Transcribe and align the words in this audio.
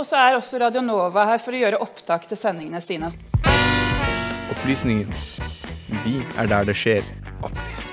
Og 0.00 0.06
så 0.08 0.16
er 0.16 0.32
også 0.32 0.56
Radio 0.62 0.80
Nova 0.80 1.26
her 1.28 1.40
for 1.44 1.52
å 1.52 1.58
gjøre 1.60 1.78
opptak 1.84 2.24
til 2.30 2.38
sendingene 2.40 2.80
sine. 2.80 3.10
Opplysningen. 4.54 5.12
Vi 6.06 6.22
er 6.40 6.48
der 6.48 6.64
det 6.70 6.76
skjer. 6.80 7.04
Opplysningen 7.44 7.84
99,3. 7.84 7.90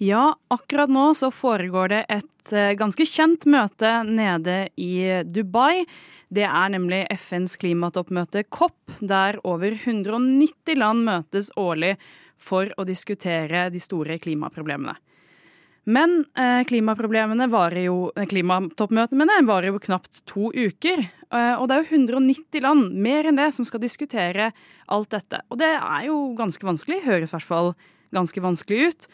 Ja, 0.00 0.30
akkurat 0.48 0.88
nå 0.88 1.10
så 1.18 1.28
foregår 1.34 1.90
det 1.92 2.04
et 2.08 2.52
eh, 2.56 2.70
ganske 2.78 3.04
kjent 3.04 3.44
møte 3.50 3.90
nede 4.06 4.70
i 4.80 4.94
Dubai. 5.26 5.82
Det 6.30 6.46
er 6.46 6.70
nemlig 6.72 7.02
FNs 7.18 7.58
klimatoppmøte 7.60 8.46
COP, 8.48 8.78
der 9.02 9.42
over 9.42 9.74
190 9.74 10.78
land 10.78 11.04
møtes 11.04 11.50
årlig 11.58 11.98
for 12.40 12.72
å 12.76 12.86
diskutere 12.88 13.68
de 13.72 13.82
store 13.82 14.18
klimaproblemene. 14.22 14.96
Men 15.90 16.20
eh, 16.36 16.60
klimaproblemene 16.68 17.46
varer 17.50 17.86
jo, 17.86 18.10
klimatoppmøtene 18.12 18.28
klimatoppmøtene 18.28 19.46
varer 19.48 19.72
jo 19.72 19.80
knapt 19.80 20.20
to 20.28 20.50
uker. 20.52 21.00
Eh, 21.32 21.54
og 21.56 21.70
det 21.70 21.76
er 21.76 21.86
jo 21.86 22.02
190 22.02 22.64
land, 22.66 22.92
mer 23.00 23.30
enn 23.30 23.40
det, 23.40 23.48
som 23.56 23.66
skal 23.66 23.82
diskutere 23.82 24.50
alt 24.92 25.10
dette. 25.14 25.40
Og 25.48 25.58
det 25.62 25.72
er 25.78 26.04
jo 26.10 26.18
ganske 26.38 26.68
vanskelig, 26.68 27.00
høres 27.08 27.32
i 27.32 27.36
hvert 27.38 27.48
fall 27.48 27.72
ganske 28.14 28.44
vanskelig 28.44 28.90
ut. 28.90 29.10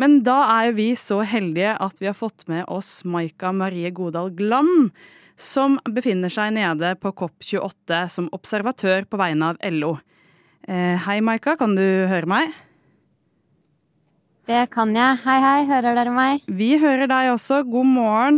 Men 0.00 0.18
da 0.24 0.40
er 0.56 0.70
jo 0.70 0.78
vi 0.80 0.88
så 1.00 1.22
heldige 1.24 1.76
at 1.80 2.00
vi 2.00 2.08
har 2.08 2.16
fått 2.16 2.44
med 2.50 2.66
oss 2.68 3.00
Maika 3.08 3.52
Marie 3.52 3.92
Godal 3.94 4.32
Glam, 4.36 4.90
som 5.36 5.76
befinner 5.92 6.32
seg 6.32 6.54
nede 6.56 6.94
på 7.00 7.12
COP28 7.16 8.02
som 8.12 8.28
observatør 8.36 9.04
på 9.08 9.20
vegne 9.20 9.52
av 9.52 9.60
LO. 9.72 9.96
Eh, 10.66 10.96
hei, 11.06 11.20
Maika, 11.24 11.58
kan 11.60 11.76
du 11.76 11.84
høre 11.84 12.28
meg? 12.28 12.56
Det 14.46 14.68
kan 14.70 14.92
jeg. 14.94 15.18
Hei, 15.24 15.40
hei, 15.42 15.62
hører 15.66 15.96
dere 15.98 16.10
meg? 16.14 16.44
Vi 16.46 16.76
hører 16.78 17.08
deg 17.10 17.32
også. 17.32 17.64
God 17.66 17.88
morgen. 17.90 18.36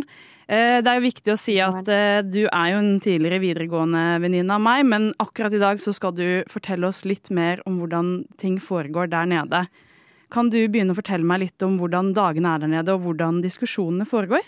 Eh, 0.48 0.78
det 0.80 0.88
er 0.88 0.96
jo 0.96 1.05
viktig 1.05 1.33
å 1.34 1.36
si 1.36 1.58
at 1.60 1.88
eh, 1.92 2.20
du 2.24 2.46
er 2.46 2.69
jo 2.72 2.78
en 2.80 2.94
tidligere 3.05 3.42
videregående 3.42 4.05
venninne 4.22 4.55
av 4.56 4.62
meg, 4.64 4.86
men 4.88 5.10
akkurat 5.20 5.52
i 5.52 5.60
dag 5.60 5.83
så 5.84 5.92
skal 5.92 6.14
du 6.16 6.24
fortelle 6.48 6.88
oss 6.88 7.02
litt 7.05 7.28
mer 7.28 7.60
om 7.68 7.77
hvordan 7.83 8.22
ting 8.41 8.56
foregår 8.56 9.10
der 9.12 9.28
nede. 9.28 9.60
Kan 10.33 10.48
du 10.48 10.56
begynne 10.56 10.94
å 10.94 10.96
fortelle 10.96 11.28
meg 11.28 11.42
litt 11.42 11.66
om 11.66 11.77
hvordan 11.77 12.14
dagene 12.16 12.55
er 12.55 12.62
der 12.62 12.72
nede, 12.78 12.94
og 12.96 13.05
hvordan 13.05 13.42
diskusjonene 13.44 14.06
foregår? 14.08 14.46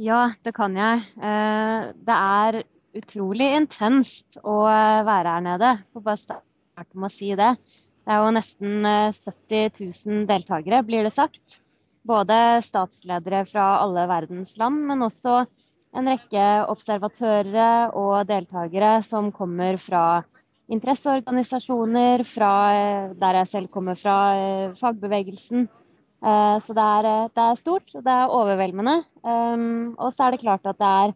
Ja, 0.00 0.22
det 0.40 0.54
kan 0.56 0.78
jeg. 0.78 1.02
Eh, 1.20 1.90
det 2.08 2.16
er 2.16 2.62
utrolig 2.96 3.50
intenst 3.58 4.40
å 4.40 4.62
være 4.64 5.36
her 5.36 5.44
nede. 5.50 5.74
Får 5.92 6.06
bare 6.08 6.22
starte 6.22 6.96
med 6.96 7.10
å 7.10 7.12
si 7.12 7.34
det. 7.36 7.52
Det 8.08 8.14
er 8.14 8.22
jo 8.24 8.28
nesten 8.32 8.86
70 8.88 9.56
eh, 9.58 9.80
000 10.08 10.22
deltakere, 10.30 10.80
blir 10.80 11.04
det 11.04 11.12
sagt. 11.12 11.58
Både 12.08 12.62
statsledere 12.64 13.42
fra 13.50 13.66
alle 13.82 14.06
verdens 14.08 14.54
land, 14.56 14.80
men 14.88 15.04
også 15.04 15.42
en 15.92 16.08
rekke 16.08 16.46
observatører 16.72 17.92
og 17.92 18.22
deltakere 18.30 19.02
som 19.04 19.28
kommer 19.34 19.76
fra 19.82 20.22
interesseorganisasjoner, 20.72 22.24
fra 22.28 22.52
der 23.20 23.42
jeg 23.42 23.52
selv 23.52 23.68
kommer 23.76 24.00
fra, 24.00 24.16
fagbevegelsen. 24.80 25.68
Eh, 26.18 26.56
så 26.64 26.74
det 26.74 26.82
er, 26.82 27.12
eh, 27.12 27.30
det 27.30 27.44
er, 27.44 27.60
stort, 27.60 27.94
og 27.94 28.04
det 28.04 28.12
er 28.12 28.36
overveldende. 28.40 28.96
Um, 29.22 29.94
og 29.98 30.12
så 30.12 30.26
er 30.26 30.30
det 30.34 30.40
klart 30.40 30.66
at 30.66 30.78
det 30.80 30.92
er, 31.04 31.14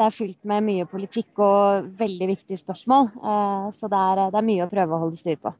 det 0.00 0.06
er 0.06 0.16
fylt 0.16 0.44
med 0.44 0.64
mye 0.66 0.86
politikk 0.90 1.38
og 1.38 1.90
veldig 2.00 2.32
viktige 2.32 2.58
spørsmål. 2.58 3.12
Eh, 3.14 3.66
så 3.76 3.92
det 3.92 4.06
er, 4.08 4.30
det 4.32 4.40
er 4.40 4.48
mye 4.48 4.66
å 4.66 4.72
prøve 4.72 4.96
å 4.96 5.04
holde 5.04 5.20
styr 5.20 5.38
på. 5.38 5.54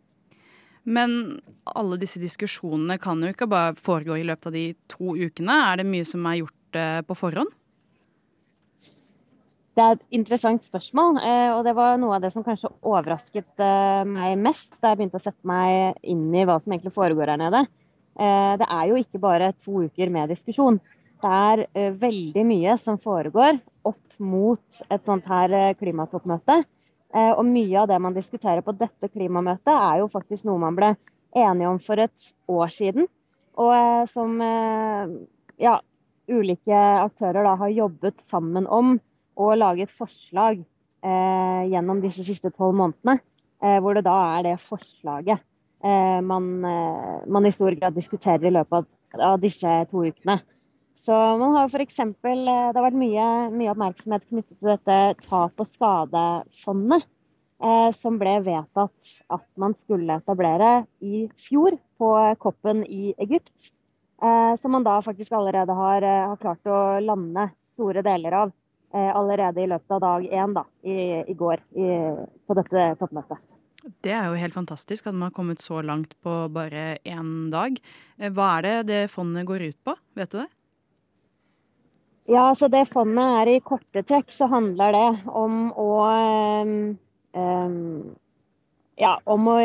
Men 0.85 1.41
alle 1.69 1.99
disse 2.01 2.21
diskusjonene 2.23 2.97
kan 3.03 3.21
jo 3.23 3.33
ikke 3.33 3.49
bare 3.51 3.77
foregå 3.79 4.17
i 4.17 4.27
løpet 4.27 4.49
av 4.49 4.57
de 4.57 4.67
to 4.91 5.17
ukene. 5.17 5.57
Er 5.71 5.81
det 5.81 5.89
mye 5.89 6.07
som 6.09 6.25
er 6.27 6.41
gjort 6.41 6.79
på 7.07 7.17
forhånd? 7.19 7.51
Det 9.77 9.85
er 9.85 9.97
et 9.97 10.07
interessant 10.17 10.65
spørsmål, 10.67 11.21
og 11.55 11.61
det 11.65 11.75
var 11.79 12.01
noe 12.01 12.17
av 12.17 12.25
det 12.25 12.33
som 12.35 12.45
kanskje 12.45 12.73
overrasket 12.81 13.63
meg 14.09 14.41
mest 14.43 14.73
da 14.81 14.93
jeg 14.93 15.01
begynte 15.01 15.21
å 15.21 15.25
sette 15.25 15.47
meg 15.47 16.01
inn 16.03 16.27
i 16.35 16.43
hva 16.49 16.59
som 16.61 16.75
egentlig 16.75 16.95
foregår 16.97 17.33
her 17.33 17.41
nede. 17.41 17.63
Eh, 18.21 18.55
det 18.61 18.67
er 18.69 18.89
jo 18.91 18.99
ikke 19.01 19.23
bare 19.23 19.53
to 19.63 19.87
uker 19.87 20.11
med 20.13 20.33
diskusjon. 20.33 20.81
Det 21.21 21.31
er 21.31 21.65
eh, 21.73 21.93
veldig 21.97 22.45
mye 22.49 22.77
som 22.81 22.99
foregår 23.01 23.61
opp 23.89 24.19
mot 24.19 24.83
et 24.91 25.07
sånt 25.07 25.29
her 25.31 25.53
eh, 25.57 25.75
klimatoppmøte. 25.79 26.61
Og 27.11 27.43
mye 27.43 27.75
av 27.81 27.89
det 27.91 27.97
man 27.99 28.15
diskuterer 28.15 28.63
på 28.63 28.71
dette 28.79 29.09
klimamøtet, 29.11 29.73
er 29.73 29.99
jo 29.99 30.11
faktisk 30.13 30.45
noe 30.47 30.61
man 30.63 30.77
ble 30.77 30.93
enige 31.35 31.67
om 31.67 31.81
for 31.83 31.99
et 31.99 32.27
år 32.47 32.71
siden. 32.71 33.09
Og 33.59 34.07
som 34.13 34.37
ja, 35.59 35.73
ulike 36.31 36.85
aktører 37.03 37.49
da 37.49 37.57
har 37.59 37.75
jobbet 37.75 38.23
sammen 38.31 38.69
om 38.71 38.95
og 39.41 39.57
laget 39.59 39.91
forslag 39.91 40.63
eh, 40.63 41.63
gjennom 41.73 41.99
disse 42.05 42.23
siste 42.27 42.55
tolv 42.55 42.79
månedene. 42.79 43.19
Eh, 43.59 43.79
hvor 43.83 43.99
det 43.99 44.07
da 44.07 44.17
er 44.39 44.47
det 44.47 44.61
forslaget 44.63 45.43
Eh, 45.85 46.21
man, 46.23 46.65
eh, 46.65 47.21
man, 47.27 47.47
i 47.47 47.53
stor 47.53 47.73
grad 47.73 47.95
diskuterer 47.97 48.45
i 48.45 48.53
løpet 48.53 48.73
av, 48.73 49.21
av 49.33 49.39
disse 49.41 49.69
to 49.89 50.05
ukene. 50.05 50.37
Så 51.01 51.17
man 51.41 51.57
har 51.57 51.71
f.eks. 51.71 51.99
Eh, 51.99 52.13
det 52.45 52.77
har 52.77 52.85
vært 52.85 53.01
mye, 53.01 53.27
mye, 53.55 53.73
oppmerksomhet 53.73 54.27
knyttet 54.29 54.59
til 54.59 54.73
dette 54.75 54.99
tap- 55.25 55.63
og 55.63 55.69
skadefondet. 55.69 57.07
Eh, 57.61 57.91
som 57.93 58.17
ble 58.21 58.39
vedtatt 58.45 59.11
at 59.37 59.45
man 59.61 59.75
skulle 59.77 60.17
etablere 60.17 60.87
i 61.05 61.27
fjor 61.49 61.77
på 62.01 62.09
koppen 62.41 62.83
i 62.89 63.13
Egypt. 63.21 63.53
Eh, 64.21 64.55
som 64.61 64.73
man 64.77 64.85
da 64.85 64.99
faktisk 65.05 65.33
allerede 65.37 65.77
har, 65.77 66.05
har, 66.05 66.41
klart 66.41 66.69
å 66.69 66.81
lande 67.05 67.51
store 67.75 68.05
deler 68.05 68.37
av. 68.45 68.53
Eh, 68.93 69.11
allerede 69.17 69.63
i 69.63 69.69
løpet 69.71 69.97
av 69.97 70.01
dag 70.03 70.25
én 70.27 70.57
da, 70.57 70.65
i, 70.83 70.97
i 71.31 71.37
går 71.39 71.61
i, 71.79 71.89
på 72.49 72.57
dette 72.59 72.87
toppmøtet. 73.01 73.41
Det 74.05 74.13
er 74.13 74.29
jo 74.29 74.41
helt 74.41 74.57
fantastisk 74.57 75.07
at 75.09 75.15
man 75.17 75.31
har 75.31 75.37
kommet 75.37 75.63
så 75.65 75.81
langt 75.81 76.17
på 76.25 76.37
bare 76.53 76.99
én 77.09 77.49
dag. 77.53 77.77
Eh, 78.19 78.33
hva 78.33 78.57
er 78.59 78.67
det 78.67 78.79
det 78.91 79.03
fondet 79.13 79.49
går 79.49 79.71
ut 79.71 79.79
på, 79.85 79.97
vet 80.19 80.33
du 80.33 80.43
det? 80.43 80.49
Ja, 82.29 82.55
så 82.55 82.69
det 82.69 82.89
fondet 82.93 83.37
er 83.41 83.51
i 83.51 83.61
korte 83.65 84.03
trekk, 84.07 84.31
så 84.33 84.47
handler 84.51 84.93
det 84.95 85.09
om 85.27 85.71
å 85.73 85.91
um, 87.33 87.95
ja, 89.01 89.15
om 89.25 89.49
å 89.49 89.57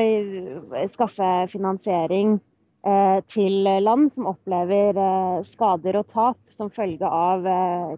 skaffe 0.93 1.31
finansiering 1.51 2.37
uh, 2.87 3.19
til 3.27 3.67
land 3.83 4.13
som 4.15 4.29
opplever 4.31 4.97
uh, 4.97 5.43
skader 5.51 5.99
og 5.99 6.07
tap 6.13 6.39
som 6.55 6.71
følge 6.71 7.09
av 7.09 7.43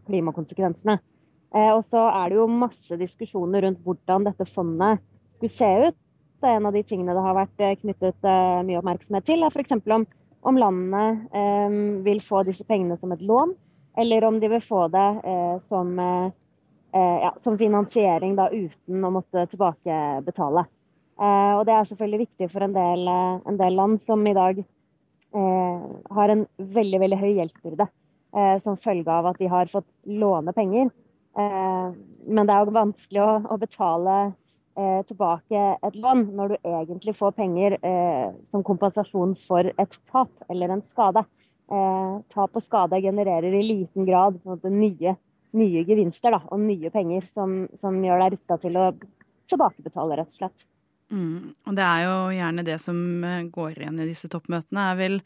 klimakonsekvensene. 0.07 0.97
og 1.53 1.83
så 1.85 2.01
er 2.09 2.29
det 2.29 2.35
jo 2.39 2.47
masse 2.49 2.97
diskusjoner 2.97 3.61
rundt 3.63 3.85
hvordan 3.85 4.25
dette 4.25 4.45
fondet 4.49 4.99
skulle 5.37 5.53
se 5.53 5.87
ut. 5.87 5.97
Det 6.41 6.49
er 6.49 6.59
en 6.59 6.67
av 6.69 6.75
de 6.75 6.83
tingene 6.85 7.15
det 7.17 7.23
har 7.25 7.37
vært 7.37 7.63
eh, 7.65 7.77
knyttet 7.81 8.27
eh, 8.29 8.59
mye 8.67 8.81
oppmerksomhet 8.81 9.25
til, 9.25 9.41
er 9.41 9.53
f.eks. 9.53 9.73
Om, 9.95 10.03
om 10.49 10.59
landene 10.61 11.05
eh, 11.33 11.77
vil 12.05 12.21
få 12.25 12.43
disse 12.45 12.65
pengene 12.67 12.97
som 13.01 13.13
et 13.15 13.23
lån, 13.25 13.55
eller 13.97 14.23
om 14.23 14.39
de 14.39 14.49
vil 14.51 14.63
få 14.63 14.87
det 14.93 15.07
eh, 15.23 15.59
som, 15.65 15.99
eh, 15.99 16.29
eh 16.93 17.19
ja, 17.23 17.33
som, 17.41 17.57
finansiering 17.57 18.35
da, 18.37 18.49
uten 18.51 19.05
å 19.05 19.13
måtte 19.19 19.45
tilbakebetale. 19.51 20.65
og 21.17 21.65
Det 21.65 21.73
er 21.73 21.87
selvfølgelig 21.89 22.19
viktig 22.19 22.47
for 22.51 22.61
en 22.61 22.73
del, 22.73 23.07
en 23.09 23.57
del 23.57 23.73
land 23.73 24.01
som 24.01 24.21
i 24.27 24.35
dag 24.37 24.59
har 25.33 26.29
en 26.29 26.43
veldig 26.57 26.99
veldig 27.01 27.17
høy 27.17 27.31
gjeldsbyrde 27.39 27.87
som 28.61 28.77
følge 28.77 29.11
av 29.11 29.25
at 29.25 29.39
de 29.41 29.49
har 29.49 29.71
fått 29.71 29.87
låne 30.05 30.53
penger. 30.53 30.91
men 31.33 32.47
det 32.47 32.53
er 32.53 32.65
jo 32.65 32.75
vanskelig 32.77 33.23
å, 33.23 33.31
å 33.49 33.57
betale 33.57 34.17
eh, 34.77 35.01
tilbake 35.09 35.63
et 35.83 35.97
lån 35.97 36.27
når 36.37 36.53
du 36.53 36.69
egentlig 36.69 37.15
får 37.17 37.35
penger 37.37 37.77
eh, 37.81 38.29
som 38.49 38.65
kompensasjon 38.65 39.35
for 39.47 39.71
et 39.73 39.99
tap 40.11 40.31
eller 40.51 40.73
en 40.73 40.83
skade. 40.85 41.23
Eh, 41.67 42.13
tap 42.33 42.55
og 42.55 42.63
skade 42.63 43.01
genererer 43.03 43.53
i 43.53 43.63
liten 43.65 44.07
grad 44.07 44.39
nye, 44.71 45.15
nye, 45.57 45.83
gevinster 45.87 46.35
da, 46.35 46.41
og 46.47 46.63
nye 46.63 46.91
penger 46.93 47.27
som, 47.33 47.59
som 47.75 47.99
gjør 48.03 48.23
deg 48.23 48.37
rusta 48.37 48.59
til 48.63 48.79
å 48.79 48.87
tilbakebetale, 49.51 50.19
rett 50.19 50.33
og 50.33 50.41
slett. 50.41 50.65
Mm, 51.11 51.53
og 51.67 51.75
det 51.77 51.85
er 51.87 52.01
jo 52.03 52.15
gjerne 52.35 52.67
det 52.67 52.81
som 52.83 53.05
eh, 53.23 53.45
går 53.51 53.77
igjen 53.79 54.01
i 54.03 54.09
disse 54.09 54.31
toppmøtene, 54.31 54.89
er 54.91 54.99
vel 54.99 55.21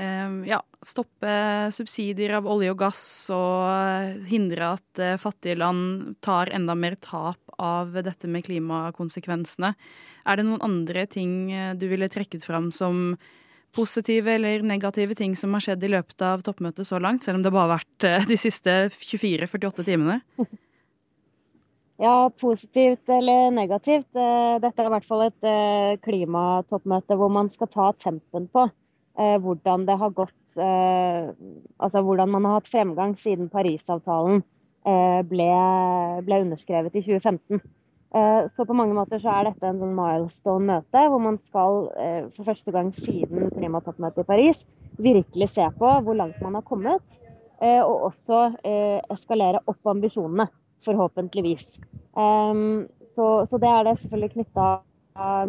Ehm, 0.00 0.44
ja, 0.48 0.62
stoppe 0.86 1.32
subsidier 1.74 2.38
av 2.38 2.46
olje 2.48 2.72
og 2.72 2.78
gass 2.80 3.02
og 3.34 4.24
hindre 4.30 4.74
at 4.78 5.02
eh, 5.02 5.18
fattige 5.20 5.58
land 5.60 6.14
tar 6.24 6.52
enda 6.56 6.76
mer 6.78 6.96
tap 7.02 7.40
av 7.60 7.92
dette 8.06 8.30
med 8.30 8.46
klimakonsekvensene. 8.46 9.74
Er 10.24 10.38
det 10.38 10.46
noen 10.46 10.64
andre 10.64 11.04
ting 11.10 11.52
eh, 11.52 11.74
du 11.76 11.84
ville 11.90 12.08
trekket 12.08 12.46
fram 12.48 12.70
som 12.72 13.18
positive 13.76 14.34
eller 14.34 14.64
negative 14.66 15.14
ting 15.18 15.36
som 15.38 15.54
har 15.56 15.64
skjedd 15.64 15.84
i 15.86 15.92
løpet 15.92 16.24
av 16.26 16.42
toppmøtet 16.46 16.88
så 16.88 17.00
langt, 17.02 17.24
selv 17.24 17.40
om 17.40 17.44
det 17.44 17.52
bare 17.54 17.68
har 17.68 17.78
vært 17.78 18.08
eh, 18.08 18.26
de 18.30 18.38
siste 18.40 18.82
24-48 18.96 19.86
timene? 19.92 20.20
Ja, 22.00 22.30
positivt 22.32 23.10
eller 23.12 23.50
negativt. 23.52 24.06
Dette 24.16 24.70
er 24.80 24.86
i 24.88 24.92
hvert 24.94 25.04
fall 25.04 25.26
et 25.26 25.48
klimatoppmøte 26.00 27.18
hvor 27.20 27.28
man 27.28 27.50
skal 27.52 27.68
ta 27.68 27.88
tempen 28.00 28.46
på 28.48 28.62
eh, 28.64 29.34
hvordan 29.44 29.84
det 29.84 29.98
har 30.00 30.14
gått 30.16 30.36
Altså 30.56 32.00
hvordan 32.02 32.32
man 32.32 32.48
har 32.48 32.56
hatt 32.56 32.70
fremgang 32.72 33.12
siden 33.20 33.46
Parisavtalen 33.52 34.40
ble, 35.30 35.50
ble 36.26 36.38
underskrevet 36.42 36.96
i 36.98 37.04
2015. 37.04 37.60
Så 38.50 38.64
på 38.66 38.74
mange 38.74 38.94
måter 38.96 39.20
så 39.22 39.30
er 39.30 39.44
dette 39.46 39.68
en 39.68 39.78
sånn 39.78 39.92
milestone-møte, 39.94 41.02
hvor 41.12 41.20
man 41.22 41.36
skal 41.44 41.84
for 42.34 42.48
første 42.48 42.72
gang 42.74 42.88
siden 42.96 43.52
klimatoppmøtet 43.54 44.24
i 44.24 44.26
Paris 44.26 44.64
virkelig 44.98 45.52
se 45.52 45.68
på 45.78 45.92
hvor 46.02 46.18
langt 46.18 46.40
man 46.42 46.58
har 46.58 46.64
kommet, 46.66 47.04
og 47.62 48.08
også 48.08 48.40
eskalere 49.14 49.62
opp 49.70 49.92
ambisjonene, 49.94 50.48
forhåpentligvis. 50.82 51.68
Så, 53.14 53.28
så 53.46 53.62
det 53.62 53.70
er 53.70 53.86
det 53.86 53.94
selvfølgelig 54.00 54.34
knytta 54.34 54.68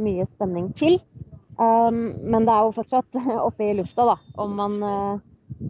mye 0.06 0.30
spenning 0.30 0.70
til. 0.78 1.00
Um, 1.62 2.16
men 2.24 2.48
det 2.48 2.54
er 2.54 2.66
jo 2.66 2.74
fortsatt 2.74 3.18
oppe 3.48 3.68
i 3.68 3.76
lufta 3.78 4.08
da, 4.08 4.16
om 4.42 4.56
man, 4.58 4.78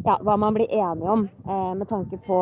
ja, 0.03 0.17
hva 0.21 0.37
man 0.37 0.55
blir 0.55 0.71
enige 0.71 1.09
om 1.09 1.27
eh, 1.47 1.73
med 1.75 1.89
tanke 1.89 2.17
på, 2.25 2.39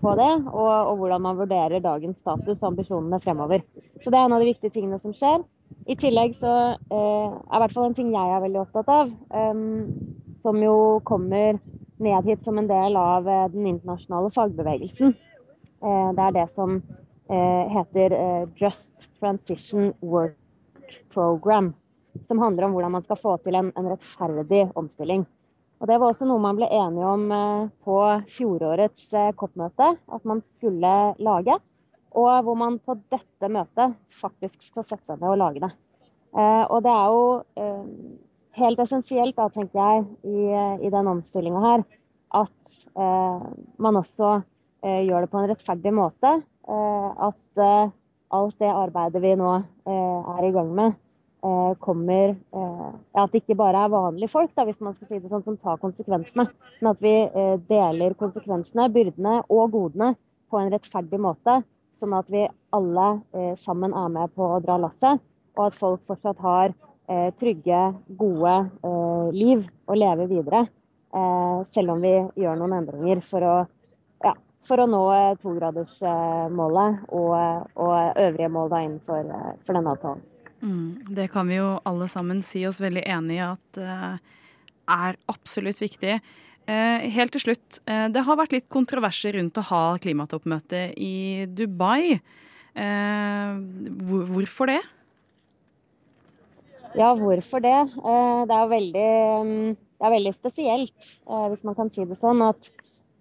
på 0.00 0.14
det, 0.18 0.30
og, 0.50 0.70
og, 0.90 0.94
hvordan 1.00 1.22
man 1.22 1.38
vurderer 1.38 1.82
dagens 1.84 2.18
status 2.18 2.58
og 2.58 2.68
ambisjonene 2.72 3.20
fremover. 3.22 3.64
Så 4.02 4.10
det 4.10 4.18
er 4.18 4.28
en 4.28 4.36
av 4.36 4.42
de 4.42 4.50
viktige 4.50 4.74
tingene 4.74 5.00
som 5.02 5.14
skjer. 5.16 5.42
I 5.90 5.96
tillegg 5.98 6.36
så 6.38 6.52
eh, 6.74 7.28
er 7.30 7.58
i 7.58 7.62
hvert 7.62 7.74
fall 7.76 7.90
en 7.90 7.96
ting 7.98 8.12
jeg 8.14 8.34
er 8.34 8.44
veldig 8.44 8.62
opptatt 8.64 8.90
av, 8.94 9.12
eh, 9.38 9.64
som 10.42 10.62
jo 10.62 10.76
kommer 11.08 11.60
ned 12.00 12.28
hit 12.30 12.46
som 12.46 12.58
en 12.58 12.70
del 12.70 12.96
av 12.96 13.26
den 13.52 13.66
internasjonale 13.74 14.30
fagbevegelsen. 14.32 15.10
det 16.16 16.22
er 16.24 16.32
det 16.32 16.46
som 16.56 16.78
heter 17.28 18.14
Just 18.56 19.04
Transition 19.18 19.92
Work 20.00 20.96
Program, 21.12 21.74
som 22.26 22.40
handler 22.40 22.64
om 22.64 22.72
hvordan 22.72 22.94
man 22.96 23.04
skal 23.04 23.20
få 23.20 23.36
til 23.44 23.60
en, 23.60 23.68
en 23.76 23.90
rettferdig 23.92 24.62
omstilling. 24.80 25.26
Og 25.80 25.88
Det 25.88 25.96
var 25.96 26.12
også 26.12 26.26
noe 26.28 26.42
man 26.42 26.58
ble 26.58 26.68
enige 26.76 27.08
om 27.08 27.22
eh, 27.32 27.68
på 27.86 27.98
fjorårets 28.34 29.06
eh, 29.16 29.30
COP-møte 29.40 29.94
at 29.96 30.26
man 30.28 30.42
skulle 30.44 30.94
lage. 31.16 31.56
Og 32.20 32.30
hvor 32.44 32.58
man 32.58 32.76
på 32.84 32.98
dette 33.12 33.48
møtet 33.48 33.94
faktisk 34.20 34.66
skal 34.66 34.84
sette 34.84 35.06
seg 35.06 35.22
ned 35.22 35.30
og 35.32 35.40
lage 35.40 35.62
det. 35.64 35.70
Eh, 36.36 36.64
og 36.66 36.82
det 36.84 36.92
er 36.92 37.14
jo 37.14 37.22
helt 38.60 38.82
essensielt, 38.82 39.36
da, 39.38 39.46
tenker 39.54 39.78
jeg, 39.78 40.04
i, 40.26 40.40
i 40.84 40.90
den 40.92 41.08
omstillinga 41.08 41.60
her, 41.62 41.84
at 42.34 42.56
man 43.78 43.98
også 44.00 44.40
gjør 44.82 45.22
det 45.22 45.30
på 45.30 45.38
en 45.38 45.46
rettferdig 45.48 45.92
måte. 45.94 46.32
at 46.66 47.60
alt 48.30 48.58
det 48.62 48.70
arbeidet 48.70 49.22
vi 49.22 49.34
nå 49.38 49.52
eh, 49.58 50.34
er 50.36 50.46
i 50.46 50.52
gang 50.54 50.70
med, 50.74 50.94
eh, 50.94 51.09
kommer 51.80 52.34
eh, 52.34 52.88
At 53.16 53.32
det 53.32 53.42
ikke 53.42 53.56
bare 53.60 53.84
er 53.84 53.92
vanlige 53.92 54.30
folk, 54.32 54.52
da, 54.56 54.66
hvis 54.68 54.80
man 54.84 54.96
skal 54.96 55.08
si 55.08 55.20
det 55.20 55.30
sånn, 55.30 55.44
som 55.46 55.58
tar 55.60 55.80
konsekvensene. 55.82 56.48
Men 56.80 56.90
at 56.92 57.02
vi 57.04 57.14
deler 57.68 58.16
konsekvensene, 58.20 58.88
byrdene 58.92 59.40
og 59.48 59.72
godene 59.74 60.14
på 60.50 60.60
en 60.60 60.72
rettferdig 60.72 61.20
måte. 61.20 61.60
Sånn 62.00 62.16
at 62.16 62.28
vi 62.32 62.46
alle 62.72 63.08
sammen 63.60 63.92
er 63.92 64.08
med 64.12 64.32
på 64.32 64.46
å 64.46 64.60
dra 64.64 64.78
lasset, 64.80 65.20
og 65.58 65.66
at 65.66 65.76
folk 65.76 66.00
fortsatt 66.08 66.40
har 66.40 66.72
trygge, 67.36 67.80
gode 68.16 68.54
liv 69.36 69.66
å 69.84 69.98
leve 69.98 70.28
videre. 70.30 70.64
selv 71.74 71.90
om 71.90 72.00
vi 72.00 72.14
gjør 72.40 72.56
noen 72.56 72.76
endringer 72.78 73.20
for 73.26 73.44
å 73.44 73.54
for 74.68 74.82
å 74.82 74.88
nå 74.90 75.04
eh, 75.14 75.36
togradersmålet 75.42 77.06
og, 77.16 77.32
og 77.80 78.20
øvrige 78.20 78.52
mål 78.52 78.76
innenfor 78.80 79.24
eh, 79.24 79.54
for 79.64 79.76
denne 79.76 79.94
avtalen. 79.96 80.26
Mm, 80.60 81.14
det 81.16 81.30
kan 81.32 81.48
vi 81.48 81.56
jo 81.58 81.78
alle 81.88 82.08
sammen 82.12 82.42
si 82.44 82.66
oss 82.68 82.82
veldig 82.82 83.02
enig 83.08 83.38
i 83.38 83.44
at 83.46 83.80
uh, 83.80 84.20
er 84.92 85.18
absolutt 85.30 85.80
viktig. 85.80 86.18
Uh, 86.68 87.00
helt 87.16 87.32
til 87.34 87.46
slutt, 87.46 87.80
uh, 87.88 88.06
det 88.12 88.24
har 88.26 88.38
vært 88.38 88.54
litt 88.54 88.68
kontroverser 88.72 89.38
rundt 89.38 89.58
å 89.58 89.66
ha 89.70 89.84
klimatoppmøte 90.02 90.90
i 91.00 91.46
Dubai. 91.48 92.20
Hvor, 92.70 94.28
hvorfor 94.30 94.70
det? 94.70 94.78
Ja, 96.94 97.08
hvorfor 97.18 97.64
det? 97.64 97.74
Det 98.46 98.56
er 98.56 98.68
veldig, 98.70 99.08
det 99.74 100.06
er 100.06 100.14
veldig 100.14 100.32
spesielt, 100.36 101.08
hvis 101.50 101.64
man 101.66 101.76
kan 101.76 101.90
si 101.90 102.06
det 102.06 102.16
sånn, 102.20 102.44
at 102.46 102.70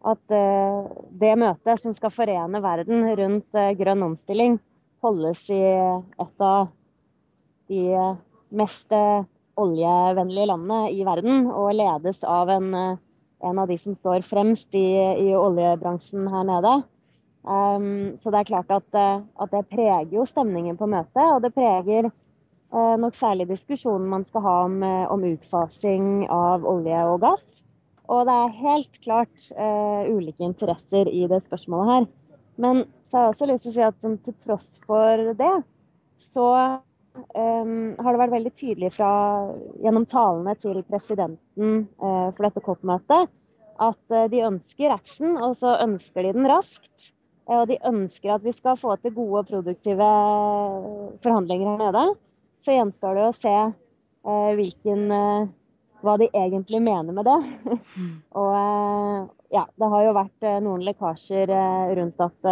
at 0.07 0.31
eh, 0.31 0.89
det 1.19 1.35
møtet 1.39 1.83
som 1.83 1.95
skal 1.95 2.13
forene 2.13 2.61
verden 2.63 3.03
rundt 3.19 3.57
eh, 3.57 3.73
grønn 3.79 4.05
omstilling, 4.11 4.57
holdes 5.03 5.41
i 5.51 5.59
et 5.59 6.43
av 6.43 6.69
de 7.69 7.83
eh, 7.93 8.15
mest 8.49 8.93
oljevennlige 9.59 10.47
landene 10.49 10.91
i 10.95 11.03
verden, 11.05 11.49
og 11.51 11.75
ledes 11.75 12.23
av 12.23 12.49
en, 12.53 12.71
en 12.73 13.59
av 13.59 13.67
de 13.69 13.77
som 13.77 13.95
står 13.97 14.23
fremst 14.27 14.73
i, 14.77 14.87
i 15.27 15.35
oljebransjen 15.35 16.29
her 16.31 16.47
nede. 16.47 16.79
Um, 17.43 18.17
så 18.19 18.31
det 18.31 18.41
er 18.41 18.49
klart 18.49 18.71
at, 18.73 18.87
at, 18.95 19.51
det 19.51 19.67
preger 19.71 20.11
jo 20.11 20.25
stemningen 20.27 20.79
på 20.79 20.89
møtet, 20.91 21.23
og 21.23 21.43
det 21.43 21.53
preger 21.55 22.09
uh, 22.09 22.95
nok 22.99 23.15
særlig 23.19 23.47
diskusjonen 23.51 24.09
man 24.11 24.25
skal 24.27 24.43
ha 24.43 24.55
om, 24.67 24.81
om 25.15 25.23
utfasing 25.29 26.27
av 26.33 26.67
olje 26.67 26.99
og 27.11 27.21
gass. 27.23 27.45
Og 28.09 28.25
det 28.25 28.35
er 28.35 28.59
helt 28.63 29.01
klart 29.05 29.49
uh, 29.53 30.09
ulike 30.09 30.43
interesser 30.43 31.09
i 31.11 31.27
det 31.29 31.43
spørsmålet 31.45 31.93
her. 31.93 32.07
Men 32.59 32.83
så 33.09 33.17
har 33.17 33.27
jeg 33.27 33.35
også 33.35 33.49
lyst 33.49 33.63
til 33.65 33.71
å 33.71 33.77
si 33.77 33.87
at 33.87 33.99
til 34.25 34.37
tross 34.45 34.69
for 34.85 35.33
det, 35.39 35.55
så 36.33 36.47
um, 36.57 36.79
har 37.33 38.13
det 38.13 38.21
vært 38.21 38.35
veldig 38.35 38.53
tydelig 38.57 38.91
fra, 38.95 39.11
gjennom 39.83 40.07
talene 40.09 40.55
til 40.61 40.81
presidenten 40.89 41.83
uh, 42.01 42.29
for 42.35 42.47
dette 42.47 42.63
COP-møtet 42.65 43.29
at 43.79 44.15
uh, 44.15 44.25
de 44.31 44.43
ønsker 44.47 44.93
action, 44.93 45.37
og 45.39 45.55
så 45.59 45.77
ønsker 45.83 46.27
de 46.27 46.33
den 46.37 46.49
raskt. 46.49 47.11
Og 47.49 47.65
de 47.71 47.79
ønsker 47.89 48.35
at 48.35 48.43
vi 48.45 48.53
skal 48.53 48.77
få 48.77 48.93
til 49.01 49.15
gode 49.15 49.41
og 49.41 49.47
produktive 49.49 50.09
forhandlinger 51.23 51.71
her 51.71 51.79
nede. 51.81 52.03
Så 52.61 52.75
gjenstår 52.75 53.17
det 53.17 53.23
å 53.25 53.37
se 53.39 53.55
hvilken 54.59 55.07
hva 56.05 56.15
de 56.19 56.29
egentlig 56.33 56.81
mener 56.83 57.15
med 57.15 57.27
det. 57.27 57.39
Mm. 57.97 58.11
og 58.39 58.51
eh, 58.55 59.19
ja, 59.57 59.65
det 59.75 59.91
har 59.93 60.05
jo 60.05 60.15
vært 60.17 60.47
eh, 60.47 60.59
noen 60.63 60.85
lekkasjer 60.87 61.53
eh, 61.55 61.93
rundt 61.99 62.23
at 62.23 62.51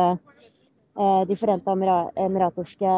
De 0.98 1.36
forente 1.38 1.74
emiratiske 2.18 2.94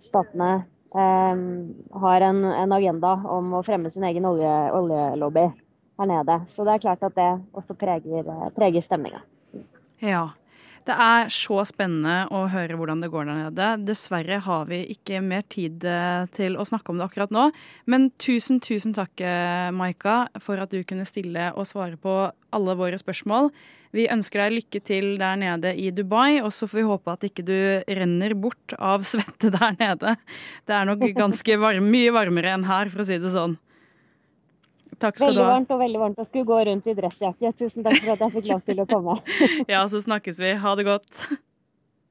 statene 0.00 0.50
har 0.90 2.24
en, 2.24 2.38
en, 2.48 2.72
agenda 2.72 3.10
om 3.28 3.52
å 3.58 3.60
fremme 3.66 3.92
sin 3.92 4.06
egen 4.08 4.24
olje, 4.24 4.54
oljelobby 4.74 5.44
her 6.00 6.08
nede. 6.08 6.38
Så 6.56 6.64
det 6.64 6.74
er 6.74 6.84
klart 6.86 7.04
at 7.04 7.18
det 7.18 7.30
også 7.52 7.76
preger, 7.78 8.32
preger 8.56 8.86
stemninga. 8.86 9.20
Ja. 10.00 10.30
Det 10.88 10.94
er 10.96 11.28
så 11.30 11.60
spennende 11.68 12.24
å 12.32 12.46
høre 12.50 12.76
hvordan 12.78 13.02
det 13.04 13.10
går 13.12 13.26
der 13.28 13.40
nede. 13.44 13.66
Dessverre 13.84 14.38
har 14.42 14.64
vi 14.70 14.80
ikke 14.94 15.20
mer 15.22 15.44
tid 15.52 15.84
eh, 15.84 16.24
til 16.34 16.56
å 16.56 16.64
snakke 16.66 16.90
om 16.90 16.98
det 16.98 17.04
akkurat 17.06 17.34
nå. 17.34 17.50
Men 17.90 18.08
tusen, 18.20 18.62
tusen 18.64 18.96
takk, 18.96 19.12
eh, 19.20 19.68
Maika, 19.76 20.24
for 20.40 20.62
at 20.62 20.72
du 20.72 20.80
kunne 20.88 21.04
stille 21.08 21.50
og 21.52 21.68
svare 21.68 22.00
på 22.00 22.14
alle 22.56 22.76
våre 22.80 22.98
spørsmål. 23.00 23.52
Vi 23.96 24.06
ønsker 24.12 24.44
deg 24.44 24.54
lykke 24.54 24.80
til 24.86 25.08
der 25.18 25.38
nede 25.40 25.72
i 25.74 25.88
Dubai, 25.94 26.38
og 26.44 26.52
så 26.54 26.68
får 26.70 26.78
vi 26.78 26.86
håpe 26.86 27.14
at 27.16 27.26
ikke 27.26 27.42
du 27.46 27.56
renner 27.88 28.36
bort 28.38 28.74
av 28.78 29.02
svette 29.08 29.50
der 29.50 29.74
nede. 29.80 30.14
Det 30.68 30.76
er 30.76 30.86
nok 30.86 31.02
ganske 31.16 31.58
varm, 31.58 31.90
mye 31.90 32.12
varmere 32.14 32.54
enn 32.54 32.68
her, 32.68 32.92
for 32.92 33.02
å 33.02 33.08
si 33.08 33.18
det 33.18 33.34
sånn. 33.34 33.58
Takk 35.00 35.16
skal 35.16 35.30
veldig 35.30 35.40
du 35.40 35.42
ha. 35.42 35.48
Veldig 35.48 35.56
varmt 35.56 35.74
og 35.74 35.80
veldig 35.80 36.02
varmt 36.02 36.20
å 36.20 36.28
skulle 36.28 36.46
gå 36.50 36.60
rundt 36.68 36.86
i 36.86 36.94
dressjakke. 36.98 37.52
Tusen 37.58 37.86
takk 37.86 37.98
for 38.02 38.14
at 38.14 38.24
jeg 38.26 38.36
fikk 38.36 38.50
lov 38.52 38.62
til 38.68 38.84
å 38.84 38.86
komme. 38.90 39.16
ja, 39.72 39.82
så 39.90 40.02
snakkes 40.04 40.42
vi. 40.42 40.54
Ha 40.60 40.76
det 40.78 40.86
godt. 40.90 41.26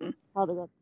Ha 0.01 0.49
det 0.49 0.57
godt. 0.57 0.73